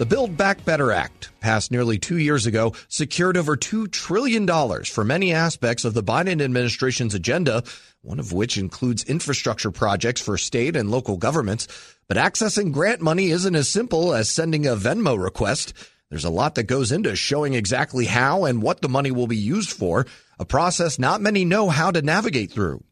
The 0.00 0.06
Build 0.06 0.34
Back 0.34 0.64
Better 0.64 0.92
Act, 0.92 1.28
passed 1.40 1.70
nearly 1.70 1.98
two 1.98 2.16
years 2.16 2.46
ago, 2.46 2.72
secured 2.88 3.36
over 3.36 3.54
$2 3.54 3.92
trillion 3.92 4.48
for 4.84 5.04
many 5.04 5.34
aspects 5.34 5.84
of 5.84 5.92
the 5.92 6.02
Biden 6.02 6.40
administration's 6.40 7.12
agenda, 7.12 7.62
one 8.00 8.18
of 8.18 8.32
which 8.32 8.56
includes 8.56 9.04
infrastructure 9.04 9.70
projects 9.70 10.22
for 10.22 10.38
state 10.38 10.74
and 10.74 10.90
local 10.90 11.18
governments. 11.18 11.68
But 12.08 12.16
accessing 12.16 12.72
grant 12.72 13.02
money 13.02 13.28
isn't 13.28 13.54
as 13.54 13.68
simple 13.68 14.14
as 14.14 14.30
sending 14.30 14.66
a 14.66 14.70
Venmo 14.74 15.22
request. 15.22 15.74
There's 16.08 16.24
a 16.24 16.30
lot 16.30 16.54
that 16.54 16.62
goes 16.62 16.92
into 16.92 17.14
showing 17.14 17.52
exactly 17.52 18.06
how 18.06 18.46
and 18.46 18.62
what 18.62 18.80
the 18.80 18.88
money 18.88 19.10
will 19.10 19.26
be 19.26 19.36
used 19.36 19.68
for, 19.68 20.06
a 20.38 20.46
process 20.46 20.98
not 20.98 21.20
many 21.20 21.44
know 21.44 21.68
how 21.68 21.90
to 21.90 22.00
navigate 22.00 22.52
through. 22.52 22.82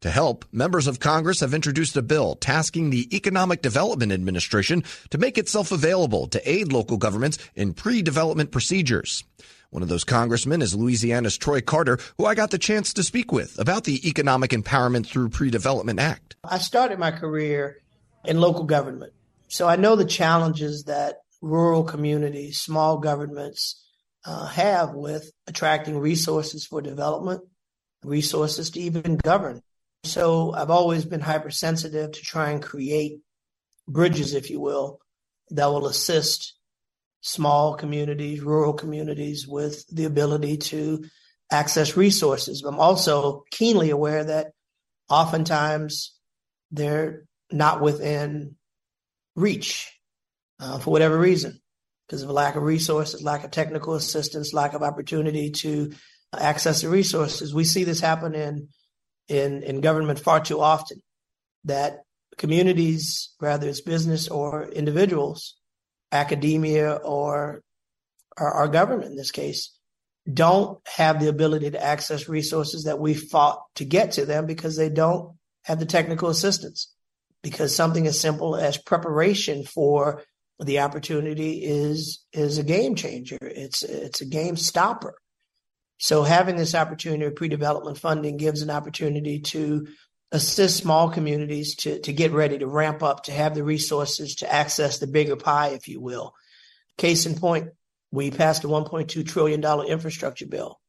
To 0.00 0.10
help, 0.10 0.46
members 0.50 0.86
of 0.86 0.98
Congress 0.98 1.40
have 1.40 1.52
introduced 1.52 1.94
a 1.94 2.00
bill 2.00 2.34
tasking 2.34 2.88
the 2.88 3.14
Economic 3.14 3.60
Development 3.60 4.10
Administration 4.10 4.82
to 5.10 5.18
make 5.18 5.36
itself 5.36 5.72
available 5.72 6.26
to 6.28 6.50
aid 6.50 6.72
local 6.72 6.96
governments 6.96 7.36
in 7.54 7.74
pre-development 7.74 8.50
procedures. 8.50 9.24
One 9.68 9.82
of 9.82 9.90
those 9.90 10.04
congressmen 10.04 10.62
is 10.62 10.74
Louisiana's 10.74 11.36
Troy 11.36 11.60
Carter, 11.60 11.98
who 12.16 12.24
I 12.24 12.34
got 12.34 12.50
the 12.50 12.56
chance 12.56 12.94
to 12.94 13.02
speak 13.02 13.30
with 13.30 13.58
about 13.58 13.84
the 13.84 14.08
Economic 14.08 14.52
Empowerment 14.52 15.06
Through 15.06 15.28
Pre-Development 15.28 16.00
Act. 16.00 16.34
I 16.42 16.56
started 16.56 16.98
my 16.98 17.10
career 17.10 17.76
in 18.24 18.40
local 18.40 18.64
government. 18.64 19.12
So 19.48 19.68
I 19.68 19.76
know 19.76 19.96
the 19.96 20.06
challenges 20.06 20.84
that 20.84 21.16
rural 21.42 21.84
communities, 21.84 22.58
small 22.58 22.96
governments 22.96 23.84
uh, 24.24 24.46
have 24.46 24.94
with 24.94 25.30
attracting 25.46 25.98
resources 25.98 26.64
for 26.64 26.80
development, 26.80 27.42
resources 28.02 28.70
to 28.70 28.80
even 28.80 29.18
govern. 29.18 29.60
So 30.04 30.52
I've 30.54 30.70
always 30.70 31.04
been 31.04 31.20
hypersensitive 31.20 32.12
to 32.12 32.20
try 32.20 32.50
and 32.50 32.62
create 32.62 33.20
bridges, 33.86 34.34
if 34.34 34.50
you 34.50 34.60
will, 34.60 35.00
that 35.50 35.66
will 35.66 35.86
assist 35.86 36.54
small 37.20 37.74
communities, 37.74 38.40
rural 38.40 38.72
communities 38.72 39.46
with 39.46 39.86
the 39.88 40.06
ability 40.06 40.56
to 40.56 41.04
access 41.50 41.96
resources. 41.96 42.62
I'm 42.62 42.80
also 42.80 43.44
keenly 43.50 43.90
aware 43.90 44.24
that 44.24 44.52
oftentimes 45.08 46.14
they're 46.70 47.24
not 47.50 47.80
within 47.80 48.56
reach 49.34 49.92
uh, 50.60 50.78
for 50.78 50.90
whatever 50.90 51.18
reason, 51.18 51.60
because 52.06 52.22
of 52.22 52.30
a 52.30 52.32
lack 52.32 52.56
of 52.56 52.62
resources, 52.62 53.22
lack 53.22 53.44
of 53.44 53.50
technical 53.50 53.94
assistance, 53.94 54.54
lack 54.54 54.74
of 54.74 54.82
opportunity 54.82 55.50
to 55.50 55.92
access 56.32 56.82
the 56.82 56.88
resources. 56.88 57.52
We 57.52 57.64
see 57.64 57.84
this 57.84 58.00
happen 58.00 58.34
in 58.34 58.68
in, 59.30 59.62
in 59.62 59.80
government 59.80 60.18
far 60.18 60.40
too 60.40 60.60
often 60.60 61.00
that 61.64 62.00
communities, 62.36 63.34
whether 63.38 63.68
it's 63.68 63.80
business 63.80 64.28
or 64.28 64.64
individuals, 64.68 65.56
academia 66.12 66.92
or, 66.92 67.62
our 68.36 68.68
government 68.68 69.10
in 69.10 69.16
this 69.16 69.32
case, 69.32 69.76
don't 70.32 70.78
have 70.86 71.20
the 71.20 71.28
ability 71.28 71.70
to 71.70 71.82
access 71.82 72.26
resources 72.26 72.84
that 72.84 72.98
we 72.98 73.12
fought 73.12 73.60
to 73.74 73.84
get 73.84 74.12
to 74.12 74.24
them 74.24 74.46
because 74.46 74.76
they 74.76 74.88
don't 74.88 75.36
have 75.64 75.78
the 75.78 75.84
technical 75.84 76.30
assistance. 76.30 76.90
Because 77.42 77.74
something 77.76 78.06
as 78.06 78.18
simple 78.18 78.56
as 78.56 78.78
preparation 78.78 79.64
for 79.64 80.22
the 80.58 80.80
opportunity 80.80 81.64
is 81.64 82.24
is 82.32 82.58
a 82.58 82.62
game 82.62 82.94
changer. 82.94 83.38
It's 83.42 83.82
it's 83.82 84.20
a 84.20 84.26
game 84.26 84.56
stopper. 84.56 85.14
So 86.00 86.22
having 86.22 86.56
this 86.56 86.74
opportunity 86.74 87.26
of 87.26 87.36
pre-development 87.36 87.98
funding 87.98 88.38
gives 88.38 88.62
an 88.62 88.70
opportunity 88.70 89.40
to 89.40 89.86
assist 90.32 90.78
small 90.78 91.10
communities 91.10 91.74
to, 91.76 92.00
to 92.00 92.12
get 92.14 92.32
ready 92.32 92.56
to 92.58 92.66
ramp 92.66 93.02
up, 93.02 93.24
to 93.24 93.32
have 93.32 93.54
the 93.54 93.62
resources 93.62 94.36
to 94.36 94.50
access 94.50 94.98
the 94.98 95.06
bigger 95.06 95.36
pie, 95.36 95.68
if 95.68 95.88
you 95.88 96.00
will. 96.00 96.34
Case 96.96 97.26
in 97.26 97.34
point, 97.34 97.68
we 98.10 98.30
passed 98.30 98.64
a 98.64 98.66
$1.2 98.66 99.28
trillion 99.28 99.62
infrastructure 99.86 100.46
bill. 100.46 100.80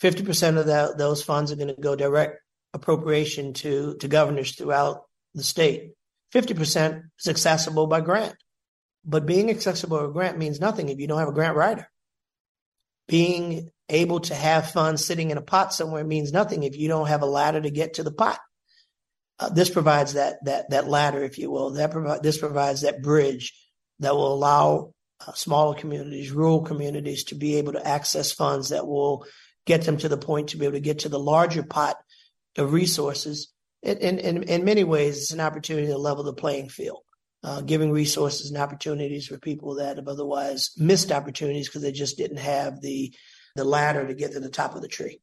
50% 0.00 0.56
of 0.56 0.66
that, 0.66 0.96
those 0.96 1.24
funds 1.24 1.50
are 1.50 1.56
going 1.56 1.74
to 1.74 1.80
go 1.80 1.96
direct 1.96 2.38
appropriation 2.72 3.54
to, 3.54 3.96
to 3.96 4.06
governors 4.06 4.54
throughout 4.54 5.02
the 5.34 5.42
state. 5.42 5.90
50% 6.32 7.02
is 7.18 7.28
accessible 7.28 7.88
by 7.88 8.00
grant. 8.00 8.36
But 9.04 9.26
being 9.26 9.50
accessible 9.50 10.06
by 10.06 10.12
grant 10.12 10.38
means 10.38 10.60
nothing 10.60 10.88
if 10.88 11.00
you 11.00 11.08
don't 11.08 11.18
have 11.18 11.28
a 11.28 11.32
grant 11.32 11.56
writer. 11.56 11.90
Being 13.08 13.70
able 13.92 14.20
to 14.20 14.34
have 14.34 14.72
funds 14.72 15.04
sitting 15.04 15.30
in 15.30 15.38
a 15.38 15.42
pot 15.42 15.72
somewhere 15.72 16.02
means 16.02 16.32
nothing 16.32 16.62
if 16.62 16.76
you 16.76 16.88
don't 16.88 17.08
have 17.08 17.22
a 17.22 17.26
ladder 17.26 17.60
to 17.60 17.70
get 17.70 17.94
to 17.94 18.02
the 18.02 18.12
pot. 18.12 18.40
Uh, 19.38 19.50
this 19.50 19.70
provides 19.70 20.14
that 20.14 20.44
that 20.44 20.70
that 20.70 20.88
ladder, 20.88 21.22
if 21.22 21.38
you 21.38 21.50
will. 21.50 21.70
That 21.70 21.90
provide 21.90 22.22
this 22.22 22.38
provides 22.38 22.82
that 22.82 23.02
bridge 23.02 23.52
that 24.00 24.14
will 24.14 24.32
allow 24.32 24.94
uh, 25.26 25.32
smaller 25.32 25.74
communities, 25.74 26.32
rural 26.32 26.62
communities, 26.62 27.24
to 27.24 27.34
be 27.34 27.56
able 27.56 27.72
to 27.72 27.86
access 27.86 28.32
funds 28.32 28.70
that 28.70 28.86
will 28.86 29.26
get 29.66 29.82
them 29.82 29.96
to 29.98 30.08
the 30.08 30.18
point 30.18 30.48
to 30.48 30.56
be 30.56 30.64
able 30.64 30.74
to 30.74 30.80
get 30.80 31.00
to 31.00 31.08
the 31.08 31.18
larger 31.18 31.62
pot 31.62 31.96
of 32.56 32.72
resources. 32.72 33.52
In 33.82 33.98
in, 33.98 34.42
in 34.44 34.64
many 34.64 34.84
ways, 34.84 35.18
it's 35.18 35.32
an 35.32 35.40
opportunity 35.40 35.88
to 35.88 35.98
level 35.98 36.24
the 36.24 36.32
playing 36.32 36.68
field. 36.68 37.02
Uh, 37.44 37.60
giving 37.60 37.90
resources 37.90 38.52
and 38.52 38.62
opportunities 38.62 39.26
for 39.26 39.36
people 39.36 39.74
that 39.74 39.96
have 39.96 40.06
otherwise 40.06 40.70
missed 40.76 41.10
opportunities 41.10 41.66
because 41.66 41.82
they 41.82 41.90
just 41.90 42.16
didn't 42.16 42.36
have 42.36 42.80
the 42.80 43.12
the 43.54 43.64
ladder 43.64 44.06
to 44.06 44.14
get 44.14 44.32
to 44.32 44.40
the 44.40 44.48
top 44.48 44.74
of 44.74 44.82
the 44.82 44.88
tree. 44.88 45.20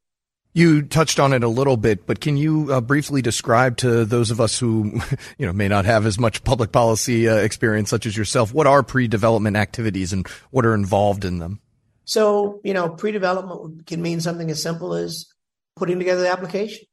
You 0.52 0.82
touched 0.82 1.20
on 1.20 1.32
it 1.32 1.44
a 1.44 1.48
little 1.48 1.76
bit, 1.76 2.06
but 2.06 2.20
can 2.20 2.36
you 2.36 2.72
uh, 2.72 2.80
briefly 2.80 3.22
describe 3.22 3.76
to 3.78 4.04
those 4.04 4.32
of 4.32 4.40
us 4.40 4.58
who, 4.58 5.00
you 5.38 5.46
know, 5.46 5.52
may 5.52 5.68
not 5.68 5.84
have 5.84 6.06
as 6.06 6.18
much 6.18 6.42
public 6.42 6.72
policy 6.72 7.28
uh, 7.28 7.36
experience 7.36 7.88
such 7.88 8.04
as 8.04 8.16
yourself, 8.16 8.52
what 8.52 8.66
are 8.66 8.82
pre-development 8.82 9.56
activities 9.56 10.12
and 10.12 10.26
what 10.50 10.66
are 10.66 10.74
involved 10.74 11.24
in 11.24 11.38
them? 11.38 11.60
So, 12.04 12.60
you 12.64 12.74
know, 12.74 12.88
pre-development 12.88 13.86
can 13.86 14.02
mean 14.02 14.20
something 14.20 14.50
as 14.50 14.60
simple 14.60 14.94
as 14.94 15.26
putting 15.76 15.98
together 15.98 16.22
the 16.22 16.30
application, 16.30 16.84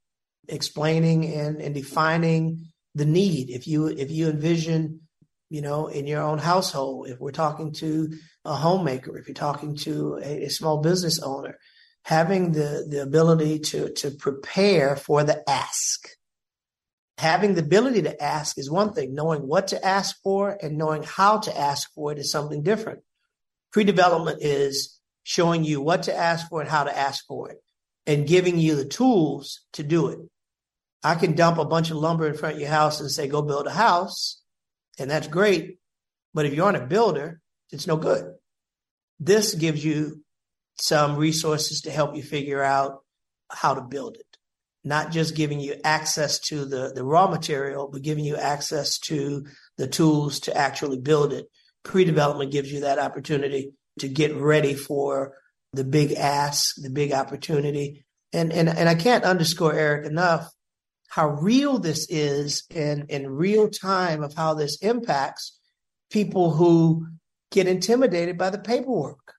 explaining 0.47 1.33
and, 1.33 1.59
and 1.59 1.73
defining 1.73 2.67
the 2.93 3.05
need. 3.05 3.49
If 3.49 3.67
you 3.67 3.87
if 3.87 4.11
you 4.11 4.29
envision 4.29 5.06
you 5.49 5.61
know, 5.61 5.87
in 5.87 6.07
your 6.07 6.21
own 6.21 6.37
household. 6.37 7.07
If 7.07 7.19
we're 7.19 7.31
talking 7.31 7.73
to 7.73 8.13
a 8.43 8.55
homemaker, 8.55 9.17
if 9.17 9.27
you're 9.27 9.35
talking 9.35 9.75
to 9.77 10.19
a, 10.23 10.45
a 10.45 10.49
small 10.49 10.81
business 10.81 11.21
owner, 11.21 11.57
having 12.03 12.51
the, 12.51 12.85
the 12.89 13.01
ability 13.01 13.59
to, 13.59 13.91
to 13.93 14.11
prepare 14.11 14.95
for 14.95 15.23
the 15.23 15.47
ask. 15.49 16.07
Having 17.17 17.55
the 17.55 17.61
ability 17.61 18.03
to 18.03 18.23
ask 18.23 18.57
is 18.57 18.69
one 18.69 18.93
thing. 18.93 19.15
Knowing 19.15 19.41
what 19.41 19.69
to 19.69 19.85
ask 19.85 20.15
for 20.21 20.57
and 20.61 20.77
knowing 20.77 21.03
how 21.03 21.39
to 21.39 21.57
ask 21.57 21.91
for 21.93 22.11
it 22.11 22.19
is 22.19 22.31
something 22.31 22.61
different. 22.61 22.99
Pre-development 23.71 24.39
is 24.41 24.99
showing 25.23 25.63
you 25.63 25.81
what 25.81 26.03
to 26.03 26.15
ask 26.15 26.47
for 26.47 26.61
and 26.61 26.69
how 26.69 26.83
to 26.83 26.97
ask 26.97 27.25
for 27.25 27.49
it 27.49 27.57
and 28.05 28.27
giving 28.27 28.57
you 28.57 28.75
the 28.75 28.85
tools 28.85 29.61
to 29.73 29.83
do 29.83 30.07
it. 30.07 30.19
I 31.03 31.15
can 31.15 31.35
dump 31.35 31.57
a 31.57 31.65
bunch 31.65 31.91
of 31.91 31.97
lumber 31.97 32.27
in 32.27 32.35
front 32.35 32.55
of 32.55 32.61
your 32.61 32.69
house 32.69 33.01
and 33.01 33.11
say, 33.11 33.27
go 33.27 33.41
build 33.41 33.67
a 33.67 33.71
house 33.71 34.41
and 34.97 35.09
that's 35.09 35.27
great. 35.27 35.77
But 36.33 36.45
if 36.45 36.53
you 36.53 36.63
aren't 36.63 36.77
a 36.77 36.85
builder, 36.85 37.41
it's 37.71 37.87
no 37.87 37.97
good. 37.97 38.33
This 39.19 39.55
gives 39.55 39.83
you 39.83 40.23
some 40.79 41.15
resources 41.15 41.81
to 41.81 41.91
help 41.91 42.15
you 42.15 42.23
figure 42.23 42.61
out 42.61 42.99
how 43.51 43.73
to 43.73 43.81
build 43.81 44.15
it. 44.15 44.25
Not 44.83 45.11
just 45.11 45.35
giving 45.35 45.59
you 45.59 45.75
access 45.83 46.39
to 46.47 46.65
the, 46.65 46.91
the 46.93 47.03
raw 47.03 47.27
material, 47.27 47.89
but 47.91 48.03
giving 48.03 48.23
you 48.23 48.37
access 48.37 48.99
to 48.99 49.45
the 49.77 49.87
tools 49.87 50.39
to 50.41 50.55
actually 50.55 50.99
build 50.99 51.33
it. 51.33 51.47
Pre 51.83 52.05
development 52.05 52.51
gives 52.51 52.71
you 52.71 52.81
that 52.81 52.99
opportunity 52.99 53.73
to 53.99 54.07
get 54.07 54.35
ready 54.35 54.75
for 54.75 55.33
the 55.73 55.83
big 55.83 56.13
ask, 56.13 56.75
the 56.77 56.89
big 56.89 57.11
opportunity. 57.11 58.05
And, 58.33 58.53
and, 58.53 58.69
and 58.69 58.87
I 58.87 58.95
can't 58.95 59.23
underscore 59.23 59.73
Eric 59.73 60.05
enough 60.05 60.47
how 61.07 61.29
real 61.29 61.79
this 61.79 62.07
is 62.09 62.63
in, 62.69 63.05
in 63.09 63.29
real 63.29 63.69
time 63.69 64.23
of 64.23 64.33
how 64.33 64.53
this 64.53 64.77
impacts 64.81 65.57
people 66.11 66.51
who 66.51 67.07
get 67.51 67.67
intimidated 67.67 68.37
by 68.37 68.49
the 68.49 68.59
paperwork. 68.59 69.33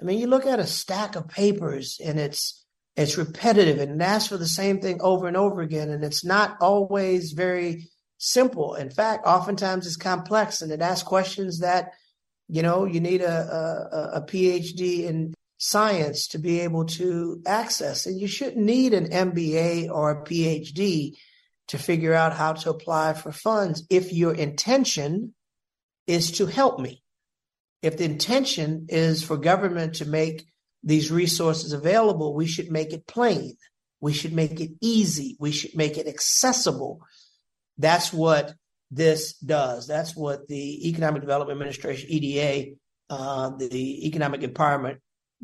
I 0.00 0.04
mean, 0.04 0.18
you 0.18 0.26
look 0.26 0.46
at 0.46 0.58
a 0.58 0.66
stack 0.66 1.16
of 1.16 1.28
papers 1.28 2.00
and 2.04 2.18
it's 2.18 2.64
it's 2.96 3.16
repetitive 3.16 3.78
and 3.78 4.02
asks 4.02 4.28
for 4.28 4.36
the 4.36 4.46
same 4.46 4.80
thing 4.80 5.00
over 5.00 5.28
and 5.28 5.36
over 5.36 5.62
again, 5.62 5.90
and 5.90 6.04
it's 6.04 6.24
not 6.24 6.56
always 6.60 7.32
very 7.32 7.88
simple. 8.18 8.74
In 8.74 8.90
fact, 8.90 9.26
oftentimes 9.26 9.86
it's 9.86 9.96
complex 9.96 10.60
and 10.60 10.72
it 10.72 10.82
asks 10.82 11.06
questions 11.06 11.60
that, 11.60 11.92
you 12.48 12.62
know, 12.62 12.84
you 12.84 13.00
need 13.00 13.22
a, 13.22 13.30
a, 13.30 14.18
a 14.18 14.22
PhD 14.22 15.04
in 15.04 15.32
science 15.60 16.28
to 16.28 16.38
be 16.38 16.60
able 16.60 16.86
to 16.86 17.42
access. 17.46 18.06
And 18.06 18.18
you 18.18 18.26
shouldn't 18.26 18.64
need 18.64 18.94
an 18.94 19.10
MBA 19.10 19.90
or 19.90 20.10
a 20.10 20.24
PhD 20.24 21.16
to 21.68 21.78
figure 21.78 22.14
out 22.14 22.32
how 22.32 22.54
to 22.54 22.70
apply 22.70 23.12
for 23.12 23.30
funds 23.30 23.84
if 23.90 24.12
your 24.12 24.34
intention 24.34 25.34
is 26.06 26.32
to 26.32 26.46
help 26.46 26.80
me. 26.80 27.02
If 27.82 27.98
the 27.98 28.04
intention 28.04 28.86
is 28.88 29.22
for 29.22 29.36
government 29.36 29.96
to 29.96 30.06
make 30.06 30.46
these 30.82 31.10
resources 31.10 31.74
available, 31.74 32.34
we 32.34 32.46
should 32.46 32.70
make 32.70 32.94
it 32.94 33.06
plain. 33.06 33.56
We 34.00 34.14
should 34.14 34.32
make 34.32 34.60
it 34.60 34.70
easy. 34.80 35.36
We 35.38 35.52
should 35.52 35.76
make 35.76 35.98
it 35.98 36.08
accessible. 36.08 37.02
That's 37.76 38.14
what 38.14 38.54
this 38.90 39.34
does. 39.34 39.86
That's 39.86 40.16
what 40.16 40.48
the 40.48 40.88
Economic 40.88 41.20
Development 41.20 41.54
Administration, 41.54 42.08
EDA, 42.10 42.76
uh, 43.10 43.50
the 43.58 44.06
Economic 44.06 44.40
Empowerment 44.40 44.98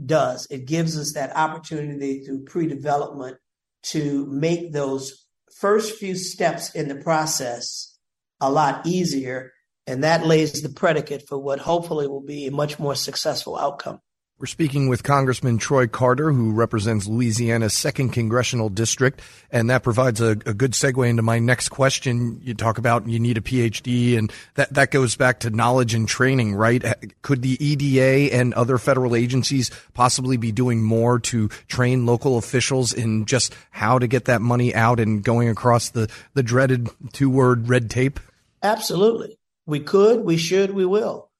does. 0.05 0.47
It 0.51 0.67
gives 0.67 0.99
us 0.99 1.13
that 1.15 1.37
opportunity 1.37 2.21
through 2.21 2.45
pre 2.45 2.67
development 2.67 3.39
to 3.85 4.27
make 4.27 4.73
those 4.73 5.27
first 5.55 5.97
few 5.97 6.15
steps 6.15 6.75
in 6.75 6.89
the 6.89 6.97
process 6.97 7.99
a 8.41 8.51
lot 8.51 8.87
easier. 8.87 9.53
And 9.87 10.03
that 10.03 10.27
lays 10.27 10.63
the 10.63 10.69
predicate 10.69 11.29
for 11.29 11.39
what 11.39 11.61
hopefully 11.61 12.09
will 12.09 12.23
be 12.23 12.47
a 12.47 12.51
much 12.51 12.79
more 12.79 12.95
successful 12.95 13.57
outcome. 13.57 14.01
We're 14.39 14.45
speaking 14.45 14.91
with 14.91 15.03
Congressman 15.03 15.57
Troy 15.57 15.87
Carter, 15.87 16.31
who 16.31 16.53
represents 16.53 17.07
Louisiana's 17.07 17.73
second 17.73 18.11
congressional 18.11 18.69
district. 18.69 19.23
And 19.51 19.71
that 19.71 19.83
provides 19.83 20.21
a, 20.21 20.33
a, 20.33 20.53
good 20.53 20.73
segue 20.73 21.09
into 21.09 21.23
my 21.23 21.39
next 21.39 21.71
question. 21.71 22.39
You 22.43 22.53
talk 22.53 22.77
about 22.77 23.09
you 23.09 23.19
need 23.19 23.39
a 23.39 23.41
PhD, 23.41 24.19
and 24.19 24.31
that, 24.57 24.75
that 24.75 24.91
goes 24.91 25.17
back 25.17 25.41
to 25.41 25.49
knowledge 25.49 25.95
and 25.95 26.07
training, 26.07 26.55
right? 26.55 26.85
Could 27.23 27.41
the 27.41 27.57
EDA 27.65 28.37
and 28.37 28.53
other 28.53 28.77
federal 28.77 29.17
agencies 29.17 29.71
possibly 29.95 30.37
be 30.37 30.53
doing 30.53 30.83
more 30.83 31.19
to 31.21 31.49
train 31.67 32.05
local 32.05 32.37
officials 32.37 32.93
in 32.93 33.25
just 33.25 33.57
how 33.71 33.99
to 33.99 34.07
get 34.07 34.27
that 34.27 34.43
money 34.43 34.75
out 34.75 35.01
and 35.01 35.25
going 35.25 35.49
across 35.49 35.89
the, 35.89 36.11
the 36.35 36.43
dreaded 36.43 36.91
two 37.15 37.31
word 37.31 37.71
red 37.71 37.89
tape? 37.89 38.21
Absolutely. 38.63 39.39
We 39.65 39.81
could, 39.81 40.27
we 40.27 40.37
should, 40.37 40.73
we 40.73 40.85
will. 40.85 41.31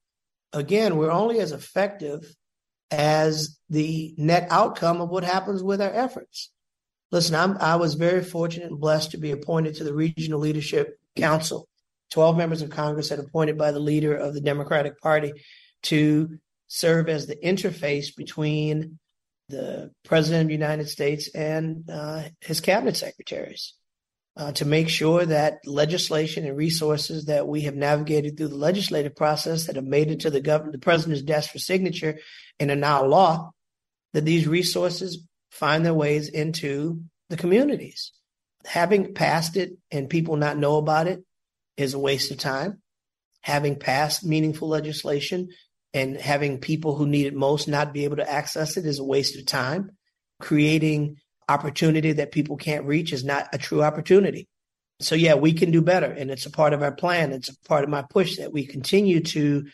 Again, 0.55 0.97
we're 0.97 1.11
only 1.11 1.41
as 1.41 1.53
effective 1.53 2.35
as 2.91 3.59
the 3.69 4.15
net 4.17 4.47
outcome 4.51 5.01
of 5.01 5.09
what 5.09 5.25
happens 5.25 5.63
with 5.63 5.81
our 5.81 5.93
efforts. 5.93 6.51
Listen, 7.11 7.35
I'm, 7.35 7.57
I 7.59 7.77
was 7.77 7.95
very 7.95 8.23
fortunate 8.23 8.71
and 8.71 8.81
blessed 8.81 9.13
to 9.13 9.19
be 9.19 9.31
appointed 9.31 9.77
to 9.77 9.85
the 9.85 9.95
Regional 9.95 10.41
Leadership 10.41 10.99
Council. 11.17 11.69
12 12.11 12.37
members 12.37 12.63
of 12.63 12.71
Congress 12.71 13.09
had 13.09 13.19
appointed 13.19 13.59
by 13.59 13.73
the 13.73 13.81
leader 13.81 14.15
of 14.15 14.35
the 14.35 14.41
Democratic 14.41 15.01
Party 15.01 15.33
to 15.83 16.39
serve 16.69 17.09
as 17.09 17.27
the 17.27 17.37
interface 17.37 18.15
between 18.17 18.99
the 19.49 19.91
President 20.05 20.43
of 20.43 20.49
the 20.49 20.55
United 20.55 20.89
States 20.89 21.29
and 21.35 21.89
uh, 21.91 22.25
his 22.41 22.61
cabinet 22.61 22.97
secretaries 22.97 23.75
uh, 24.37 24.53
to 24.53 24.65
make 24.67 24.89
sure 24.89 25.25
that 25.25 25.67
legislation 25.67 26.45
and 26.45 26.57
resources 26.57 27.25
that 27.27 27.49
we 27.49 27.63
have 27.63 27.75
navigated 27.75 28.37
through 28.37 28.49
the 28.49 28.57
legislative 28.57 29.17
process 29.17 29.67
that 29.67 29.77
have 29.77 29.85
made 29.85 30.11
it 30.11 30.21
to 30.21 30.31
the 30.31 30.41
government, 30.41 30.73
the 30.73 30.79
president's 30.79 31.23
desk 31.23 31.51
for 31.51 31.59
signature 31.59 32.19
and 32.61 32.71
are 32.71 32.77
now 32.77 33.05
law, 33.05 33.51
that 34.13 34.25
these 34.25 34.47
resources 34.47 35.27
find 35.51 35.85
their 35.85 35.95
ways 35.95 36.29
into 36.29 37.01
the 37.31 37.37
communities. 37.37 38.13
Having 38.67 39.15
passed 39.15 39.57
it 39.57 39.73
and 39.91 40.11
people 40.11 40.37
not 40.37 40.59
know 40.59 40.77
about 40.77 41.07
it 41.07 41.25
is 41.77 41.95
a 41.95 41.99
waste 41.99 42.31
of 42.31 42.37
time. 42.37 42.83
Having 43.41 43.79
passed 43.79 44.25
meaningful 44.25 44.69
legislation 44.69 45.49
and 45.95 46.17
having 46.17 46.59
people 46.59 46.95
who 46.95 47.07
need 47.07 47.27
it 47.27 47.35
most 47.35 47.69
not 47.69 47.95
be 47.95 48.05
able 48.05 48.17
to 48.17 48.31
access 48.31 48.77
it 48.77 48.85
is 48.85 48.99
a 48.99 49.05
waste 49.05 49.39
of 49.39 49.47
time. 49.47 49.93
Creating 50.41 51.17
opportunity 51.49 52.13
that 52.13 52.33
people 52.33 52.57
can't 52.57 52.87
reach 52.87 53.13
is 53.13 53.25
not 53.25 53.49
a 53.53 53.59
true 53.59 53.83
opportunity. 53.83 54.49
So 55.01 55.15
yeah, 55.15 55.35
we 55.35 55.53
can 55.53 55.71
do 55.71 55.83
better. 55.83 56.11
And 56.11 56.31
it's 56.31 56.47
a 56.47 56.51
part 56.51 56.73
of 56.73 56.83
our 56.83 56.93
plan. 56.93 57.33
It's 57.33 57.49
a 57.49 57.69
part 57.69 57.85
of 57.85 57.91
my 57.91 58.03
push 58.03 58.39
that 58.39 58.53
we 58.53 58.67
continue 58.67 59.21
to, 59.21 59.67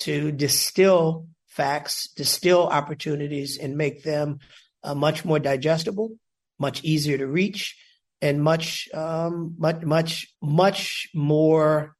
to 0.00 0.32
distill 0.32 1.26
facts, 1.48 2.08
distill 2.14 2.68
opportunities 2.68 3.58
and 3.58 3.76
make 3.76 4.02
them 4.02 4.38
uh, 4.82 4.94
much 4.94 5.24
more 5.24 5.38
digestible, 5.38 6.12
much 6.58 6.82
easier 6.84 7.18
to 7.18 7.26
reach 7.26 7.76
and 8.22 8.42
much, 8.42 8.88
um, 8.94 9.56
much, 9.58 9.82
much, 9.82 10.28
much 10.40 11.08
more 11.14 11.96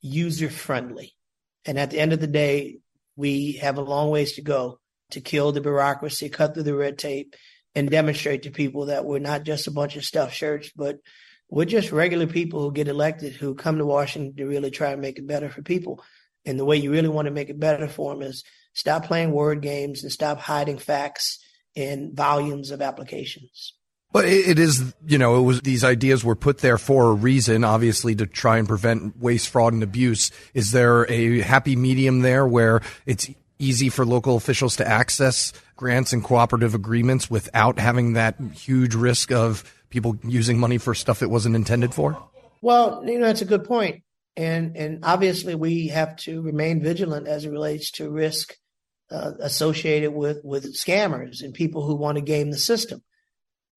user 0.00 0.50
friendly. 0.50 1.14
And 1.64 1.78
at 1.78 1.90
the 1.90 1.98
end 1.98 2.12
of 2.12 2.20
the 2.20 2.26
day, 2.26 2.78
we 3.16 3.52
have 3.52 3.78
a 3.78 3.82
long 3.82 4.10
ways 4.10 4.32
to 4.34 4.42
go 4.42 4.78
to 5.12 5.20
kill 5.20 5.52
the 5.52 5.60
bureaucracy, 5.60 6.28
cut 6.28 6.54
through 6.54 6.64
the 6.64 6.74
red 6.74 6.98
tape, 6.98 7.36
and 7.74 7.90
demonstrate 7.90 8.42
to 8.42 8.50
people 8.50 8.86
that 8.86 9.04
we're 9.04 9.18
not 9.18 9.44
just 9.44 9.66
a 9.66 9.72
bunch 9.72 9.96
of 9.96 10.04
stuffed 10.04 10.34
shirts, 10.34 10.70
but 10.74 10.98
we're 11.48 11.64
just 11.64 11.92
regular 11.92 12.26
people 12.26 12.60
who 12.60 12.72
get 12.72 12.88
elected 12.88 13.34
who 13.34 13.54
come 13.54 13.78
to 13.78 13.86
Washington 13.86 14.34
to 14.36 14.46
really 14.46 14.70
try 14.70 14.90
and 14.90 15.00
make 15.00 15.18
it 15.18 15.26
better 15.26 15.48
for 15.48 15.62
people. 15.62 16.02
And 16.44 16.58
the 16.58 16.64
way 16.64 16.76
you 16.76 16.90
really 16.90 17.08
want 17.08 17.26
to 17.26 17.32
make 17.32 17.50
it 17.50 17.60
better 17.60 17.88
for 17.88 18.12
them 18.12 18.22
is 18.22 18.42
stop 18.74 19.04
playing 19.04 19.32
word 19.32 19.60
games 19.60 20.02
and 20.02 20.10
stop 20.10 20.38
hiding 20.38 20.78
facts 20.78 21.38
in 21.74 22.14
volumes 22.14 22.70
of 22.70 22.82
applications. 22.82 23.74
But 24.12 24.26
it 24.26 24.58
is, 24.58 24.94
you 25.06 25.16
know, 25.16 25.38
it 25.38 25.42
was 25.42 25.62
these 25.62 25.84
ideas 25.84 26.22
were 26.22 26.36
put 26.36 26.58
there 26.58 26.76
for 26.76 27.10
a 27.10 27.14
reason, 27.14 27.64
obviously 27.64 28.14
to 28.16 28.26
try 28.26 28.58
and 28.58 28.68
prevent 28.68 29.18
waste, 29.18 29.48
fraud, 29.48 29.72
and 29.72 29.82
abuse. 29.82 30.30
Is 30.52 30.70
there 30.70 31.10
a 31.10 31.40
happy 31.40 31.76
medium 31.76 32.20
there 32.20 32.46
where 32.46 32.82
it's 33.06 33.30
easy 33.62 33.88
for 33.88 34.04
local 34.04 34.36
officials 34.36 34.76
to 34.76 34.86
access 34.86 35.52
grants 35.76 36.12
and 36.12 36.22
cooperative 36.22 36.74
agreements 36.74 37.30
without 37.30 37.78
having 37.78 38.14
that 38.14 38.38
huge 38.54 38.94
risk 38.94 39.30
of 39.30 39.64
people 39.90 40.18
using 40.24 40.58
money 40.58 40.78
for 40.78 40.94
stuff 40.94 41.22
it 41.22 41.30
wasn't 41.30 41.54
intended 41.54 41.94
for? 41.94 42.20
Well, 42.60 43.02
you 43.06 43.18
know, 43.18 43.26
that's 43.26 43.42
a 43.42 43.46
good 43.46 43.64
point. 43.64 44.02
And 44.36 44.76
and 44.76 45.04
obviously 45.04 45.54
we 45.54 45.88
have 45.88 46.16
to 46.18 46.40
remain 46.40 46.82
vigilant 46.82 47.28
as 47.28 47.44
it 47.44 47.50
relates 47.50 47.90
to 47.92 48.10
risk 48.10 48.54
uh, 49.10 49.32
associated 49.40 50.12
with 50.12 50.40
with 50.42 50.74
scammers 50.74 51.42
and 51.42 51.52
people 51.52 51.86
who 51.86 51.94
want 51.94 52.16
to 52.16 52.22
game 52.22 52.50
the 52.50 52.58
system. 52.58 53.02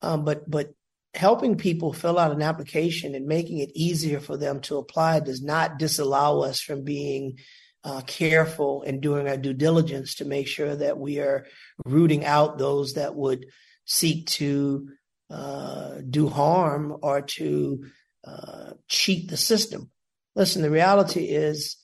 Um, 0.02 0.24
but 0.24 0.50
but 0.50 0.70
helping 1.14 1.58
people 1.58 1.94
fill 1.94 2.20
out 2.20 2.32
an 2.32 2.42
application 2.42 3.16
and 3.16 3.26
making 3.26 3.60
it 3.60 3.72
easier 3.74 4.20
for 4.20 4.38
them 4.38 4.62
to 4.62 4.78
apply 4.78 5.20
does 5.20 5.42
not 5.42 5.78
disallow 5.78 6.44
us 6.44 6.62
from 6.62 6.84
being 6.84 7.38
uh, 7.86 8.02
careful 8.02 8.82
and 8.82 9.00
doing 9.00 9.28
our 9.28 9.38
due 9.38 9.54
diligence 9.54 10.16
to 10.16 10.26
make 10.26 10.48
sure 10.48 10.76
that 10.76 10.98
we 10.98 11.20
are 11.20 11.46
rooting 11.86 12.26
out 12.26 12.58
those 12.58 12.94
that 12.94 13.16
would 13.16 13.46
seek 13.86 14.26
to 14.26 14.90
uh, 15.30 16.00
do 16.10 16.28
harm 16.28 16.98
or 17.04 17.22
to 17.22 17.86
uh, 18.26 18.72
cheat 18.88 19.30
the 19.30 19.38
system. 19.38 19.92
Listen, 20.36 20.64
the 20.64 20.72
reality 20.72 21.26
is 21.26 21.78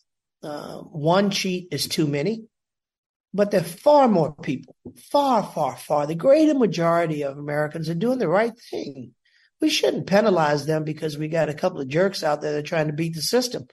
uh, 0.44 0.77
one 0.77 1.30
cheat 1.30 1.68
is 1.71 1.88
too 1.88 2.07
many, 2.07 2.45
but 3.31 3.51
there 3.51 3.62
are 3.62 3.63
far 3.63 4.07
more 4.07 4.33
people, 4.33 4.75
far, 5.12 5.44
far, 5.44 5.77
far. 5.77 6.07
The 6.07 6.15
greater 6.15 6.56
majority 6.56 7.24
of 7.24 7.38
Americans 7.38 7.89
are 7.89 7.95
doing 7.95 8.18
the 8.18 8.27
right 8.27 8.53
thing. 8.71 9.13
We 9.62 9.69
shouldn't 9.69 10.07
penalize 10.07 10.65
them 10.65 10.83
because 10.83 11.15
we 11.15 11.27
got 11.27 11.50
a 11.50 11.53
couple 11.53 11.80
of 11.80 11.88
jerks 11.88 12.24
out 12.24 12.42
there 12.42 12.53
that 12.53 12.59
are 12.59 12.63
trying 12.63 12.88
to 12.88 12.94
beat 12.94 13.13
the 13.13 13.21
system. 13.21 13.68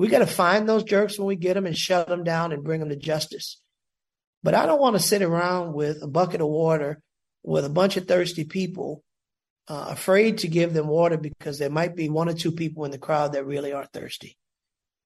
We 0.00 0.08
got 0.08 0.20
to 0.20 0.26
find 0.26 0.66
those 0.66 0.84
jerks 0.84 1.18
when 1.18 1.28
we 1.28 1.36
get 1.36 1.52
them 1.52 1.66
and 1.66 1.76
shut 1.76 2.08
them 2.08 2.24
down 2.24 2.52
and 2.52 2.64
bring 2.64 2.80
them 2.80 2.88
to 2.88 2.96
justice. 2.96 3.60
But 4.42 4.54
I 4.54 4.64
don't 4.64 4.80
want 4.80 4.96
to 4.96 5.02
sit 5.02 5.20
around 5.20 5.74
with 5.74 6.02
a 6.02 6.06
bucket 6.06 6.40
of 6.40 6.48
water 6.48 7.02
with 7.42 7.66
a 7.66 7.68
bunch 7.68 7.98
of 7.98 8.08
thirsty 8.08 8.44
people, 8.44 9.04
uh, 9.68 9.88
afraid 9.90 10.38
to 10.38 10.48
give 10.48 10.72
them 10.72 10.88
water 10.88 11.18
because 11.18 11.58
there 11.58 11.68
might 11.68 11.96
be 11.96 12.08
one 12.08 12.30
or 12.30 12.32
two 12.32 12.50
people 12.50 12.86
in 12.86 12.92
the 12.92 12.98
crowd 12.98 13.34
that 13.34 13.44
really 13.44 13.74
are 13.74 13.84
thirsty. 13.92 14.38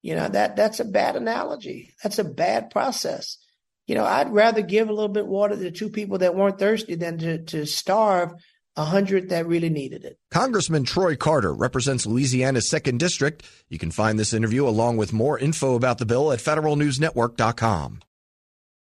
You 0.00 0.14
know, 0.14 0.28
that 0.28 0.54
that's 0.54 0.78
a 0.78 0.84
bad 0.84 1.16
analogy. 1.16 1.92
That's 2.00 2.20
a 2.20 2.24
bad 2.24 2.70
process. 2.70 3.38
You 3.88 3.96
know, 3.96 4.04
I'd 4.04 4.30
rather 4.30 4.62
give 4.62 4.88
a 4.88 4.92
little 4.92 5.08
bit 5.08 5.26
water 5.26 5.56
to 5.56 5.72
two 5.72 5.90
people 5.90 6.18
that 6.18 6.36
weren't 6.36 6.60
thirsty 6.60 6.94
than 6.94 7.18
to, 7.18 7.42
to 7.46 7.66
starve 7.66 8.30
a 8.76 8.85
hundred 8.85 9.28
that 9.28 9.47
really 9.47 9.71
needed 9.71 10.04
it. 10.04 10.19
Congressman 10.31 10.85
Troy 10.85 11.16
Carter 11.16 11.52
represents 11.52 12.07
Louisiana's 12.07 12.69
second 12.69 12.99
district. 12.99 13.45
You 13.69 13.78
can 13.78 13.90
find 13.90 14.19
this 14.19 14.33
interview 14.33 14.66
along 14.66 14.97
with 14.97 15.12
more 15.12 15.38
info 15.38 15.75
about 15.75 15.99
the 15.99 16.07
bill 16.07 16.33
at 16.33 16.40
federalnewsnetwork.com. 16.40 18.00